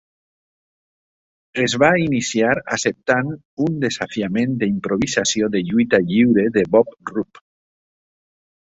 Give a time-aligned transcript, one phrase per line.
[1.63, 3.31] Es va iniciar acceptant
[3.69, 7.47] un desafiament d'improvisació de lluita lliure de Bob Roop.